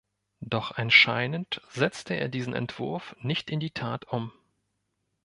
Doch 0.39 0.77
anscheinend 0.77 1.61
setzte 1.69 2.15
er 2.15 2.27
diesen 2.27 2.55
Entwurf 2.55 3.15
nicht 3.19 3.51
in 3.51 3.59
die 3.59 3.69
Tat 3.69 4.05
um. 4.11 4.31